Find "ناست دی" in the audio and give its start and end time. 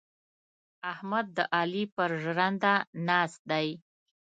3.07-3.67